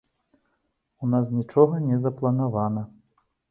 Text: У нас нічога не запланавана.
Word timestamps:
У 1.03 1.09
нас 1.11 1.29
нічога 1.41 1.75
не 1.91 2.01
запланавана. 2.07 2.81